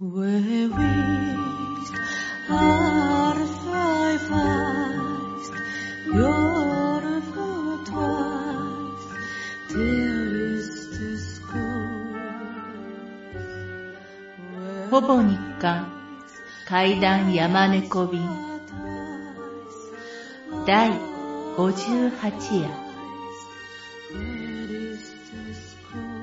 [0.00, 0.06] ほ
[15.00, 15.92] ぼ日刊
[16.68, 18.20] 階段山猫便
[20.64, 20.92] 第
[21.56, 22.70] 58夜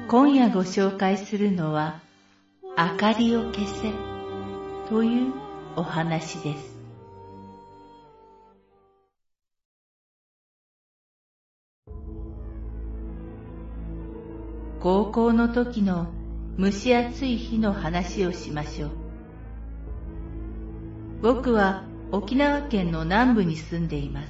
[0.07, 2.04] 今夜ご紹介するのは
[2.77, 3.93] 明かりを消せ
[4.89, 5.33] という
[5.77, 6.77] お話です。
[14.81, 16.07] 高校の時の
[16.59, 18.89] 蒸し暑い日の話をしましょう。
[21.21, 24.27] 僕は沖縄県の南部に住んでいます。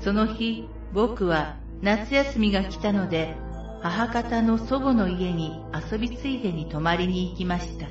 [0.00, 3.36] その日、僕は夏休みが来たので、
[3.82, 5.58] 母方の祖母の家に
[5.90, 7.86] 遊びついでに泊まりに行きました。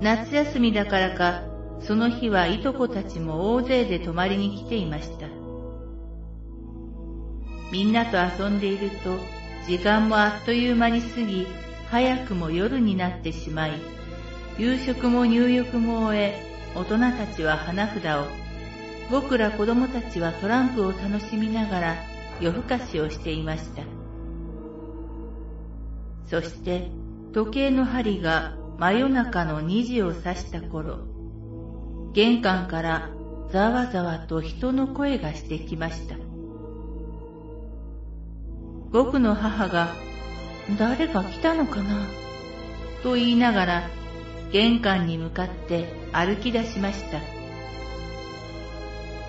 [0.00, 1.42] 夏休みだからか、
[1.80, 5.26] その日はいとこたちも大勢で泊まりに来ていました。
[7.70, 9.18] みんなと遊んでいると、
[9.66, 11.46] 時間もあっという間に過ぎ、
[11.90, 13.72] 早くも夜になってしまい、
[14.58, 16.42] 夕食も入浴も終え、
[16.74, 18.26] 大人たちは花札を、
[19.10, 23.82] 僕ら子供たちはトランプを楽しみながら夜更かしをしていました。
[26.26, 26.90] そして、
[27.32, 30.98] 時計の針が真夜中の2時を指した頃、
[32.12, 33.10] 玄関から
[33.50, 36.16] ざわざわと人の声がしてきました。
[38.90, 39.88] 僕の母が、
[40.78, 42.06] 誰が来たのかな
[43.02, 43.90] と言いながら、
[44.50, 47.20] 玄関に向かって歩き出しました。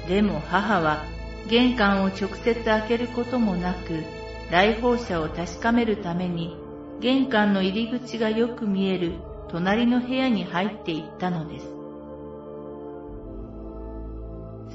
[0.07, 1.03] でも母は
[1.47, 4.03] 玄関を直接開けることもなく、
[4.51, 6.57] 来訪者を確かめるために、
[6.99, 9.13] 玄関の入り口がよく見える
[9.49, 11.67] 隣の部屋に入っていったのです。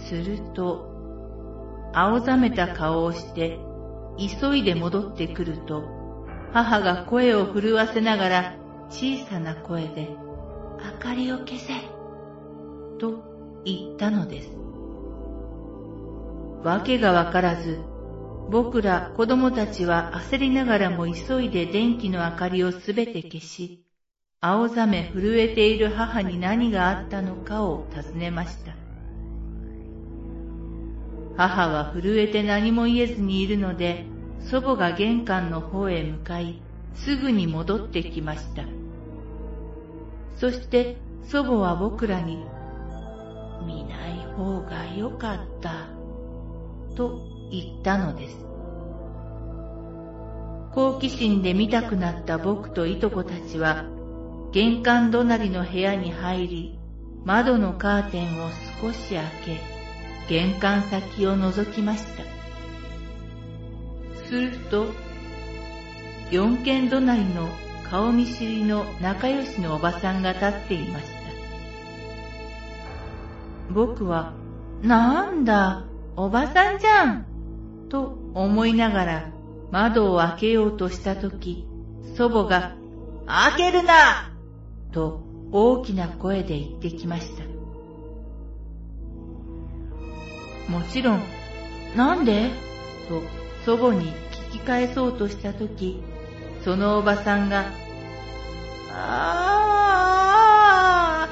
[0.08, 3.58] すると、青ざめた顔をして、
[4.18, 5.84] 急いで戻ってくると、
[6.52, 8.44] 母が声を震わせながら
[8.90, 10.08] 小さな声で、
[10.78, 11.74] 明かりを消せ
[12.98, 13.14] と
[13.64, 14.59] 言ったのです。
[16.62, 17.80] わけがわからず、
[18.50, 23.86] 僕ら子供たちは焦りながらも急いで電気の明かりをすべて消し、
[24.40, 28.72] 青ざめ震えている母に何があったのかを尋ねました。
[31.36, 34.04] 母は震えて何も言えずにいるので、
[34.40, 36.60] 祖母が玄関の方へ向かい、
[36.94, 38.64] すぐに戻ってきました。
[40.36, 42.44] そして祖母は僕らに、
[43.66, 45.86] 見ない方がよかった、
[46.94, 47.20] と
[47.50, 48.36] 言ったのです。
[50.72, 53.84] 好奇心で見たくなった僕といとこたちは、
[54.52, 56.78] 玄関隣の部屋に入り、
[57.24, 58.48] 窓のカーテンを
[58.80, 59.58] 少し開け、
[60.28, 62.24] 玄関先を覗きました。
[64.26, 64.86] すると、
[66.30, 67.48] 四軒隣の
[67.90, 71.10] 顔見知りの仲良しのおばさんが立っていました。
[73.72, 74.32] 僕は、
[74.82, 77.26] なんだ、おばさんじゃん
[77.88, 79.30] と思いながら
[79.70, 81.66] 窓を開けようとしたとき、
[82.16, 82.74] 祖母が、
[83.26, 84.32] 開けるな
[84.92, 85.22] と
[85.52, 87.44] 大きな声で言ってきました。
[90.70, 91.22] もちろん、
[91.96, 92.50] なんで？
[93.08, 93.22] と
[93.64, 94.12] 祖母に
[94.50, 96.02] 聞き返そうとしたとき、
[96.64, 97.66] そのおばさんが、
[98.92, 101.30] ああ、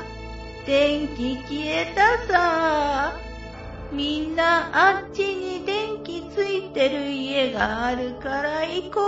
[0.67, 3.28] 電気消えたさ。
[3.99, 9.01] みんなあっちに電気ついてる家があるから行こ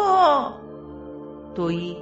[1.52, 1.54] う。
[1.54, 1.96] と言い、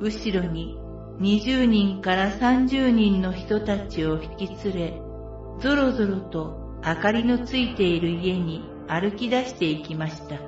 [0.00, 0.76] 後ろに
[1.20, 5.00] 20人から30人の人たちを引き連れ、
[5.60, 10.40] ぞろぞろと明かりのついている家に歩き出していきました。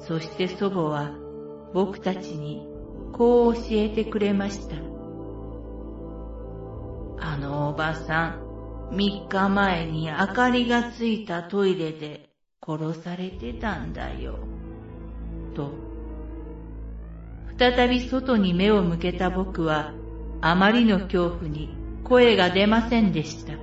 [0.00, 1.12] そして祖母は
[1.72, 2.66] 僕たちに
[3.12, 4.74] こう教えてくれました。
[7.20, 8.43] あのおばさん、
[8.94, 12.30] 3日前に明かりがついたトイレで
[12.64, 14.38] 殺されてたんだよ。
[15.54, 15.72] と。
[17.58, 19.92] 再び外に目を向けた僕は、
[20.40, 23.54] あまりの恐怖に声が出ませんでした。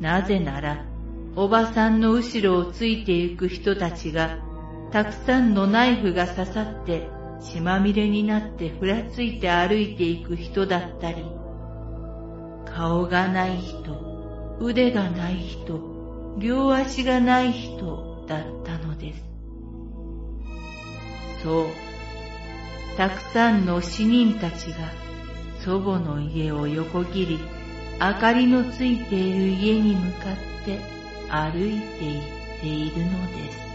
[0.00, 0.84] なぜなら、
[1.36, 4.38] おばさんの後ろをついてゆく人たちが、
[4.90, 7.08] たくさんのナイフが刺さって
[7.40, 11.24] 血まみれになってふらついて歩いていく人だったり、
[12.78, 19.24] 顔がない人、腕がない人、両足がない人だったのです。
[21.42, 21.66] そう。
[22.96, 24.92] たくさんの死人たちが
[25.58, 27.40] 祖母の家を横切り、
[28.00, 30.78] 明かりのついている家に向かって
[31.28, 33.67] 歩いて行っているのです。